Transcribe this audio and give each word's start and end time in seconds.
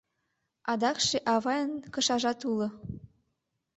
Адакше 0.71 1.17
авайын 1.33 1.71
кышажат 1.93 2.39
уло... 2.51 2.67